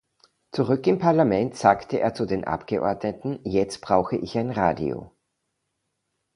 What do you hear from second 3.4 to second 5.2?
„Jetzt brauche ich ein Radio“.